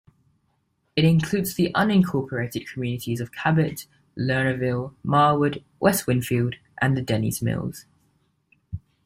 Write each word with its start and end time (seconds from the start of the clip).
It 0.95 1.05
includes 1.05 1.53
the 1.53 1.71
unincorporated 1.73 2.65
communities 2.67 3.21
of 3.21 3.31
Cabot, 3.31 3.85
Lernerville, 4.17 4.95
Marwood, 5.05 5.63
West 5.79 6.07
Winfield, 6.07 6.55
and 6.81 6.97
Dennys 7.05 7.43
Mills. 7.43 7.85